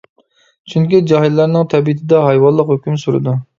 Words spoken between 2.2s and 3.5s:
ھايۋانلىق ھۆكۈم سۈرىدۇ.